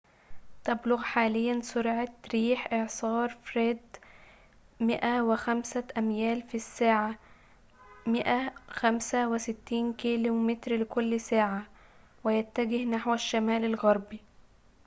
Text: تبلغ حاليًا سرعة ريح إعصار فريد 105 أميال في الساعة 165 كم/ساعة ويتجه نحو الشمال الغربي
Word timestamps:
تبلغ 0.63 1.01
حاليًا 1.03 1.61
سرعة 1.61 2.07
ريح 2.33 2.73
إعصار 2.73 3.29
فريد 3.43 3.79
105 4.79 5.83
أميال 5.97 6.41
في 6.41 6.55
الساعة 6.55 7.15
165 8.07 9.93
كم/ساعة 9.93 11.65
ويتجه 12.23 12.85
نحو 12.85 13.13
الشمال 13.13 13.65
الغربي 13.65 14.19